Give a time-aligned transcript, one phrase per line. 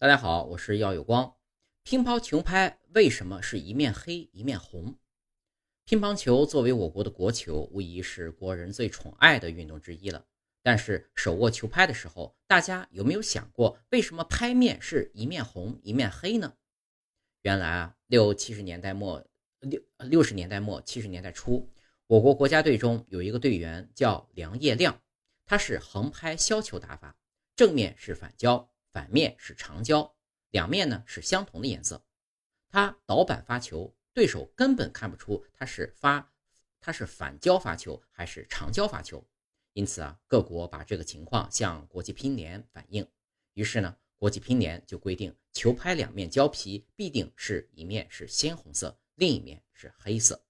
[0.00, 1.34] 大家好，我是耀有光。
[1.82, 4.96] 乒乓球拍为什么是一面黑一面红？
[5.84, 10.24] 乒乓球作为我国的国球，无疑是国人最宠爱的运动之一了。
[10.62, 16.54] 但是手握球拍的时候，大家有没有想过，为什么拍面是一面红一面黑呢？
[17.42, 19.26] 原来啊，六七十年代末
[19.58, 21.68] 六六十年代末七十年代初，
[22.06, 25.02] 我国国家队中有一个队员叫梁业亮，
[25.44, 27.16] 他是横拍削球打法，
[27.56, 28.70] 正面是反胶。
[28.98, 30.12] 反面是长焦，
[30.50, 32.04] 两面呢是相同的颜色。
[32.68, 36.32] 他倒板发球，对手根本看不出他是发
[36.80, 39.24] 他是反胶发球还是长焦发球。
[39.72, 43.08] 因此啊，各国把这个情况向国际乒联反映。
[43.52, 50.44] 于是呢，国际乒联就规定，球拍两面胶皮必定是一面是鲜红色，另一面是黑色。